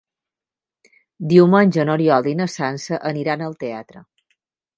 [1.33, 4.05] Diumenge n'Oriol i na Sança aniran al teatre.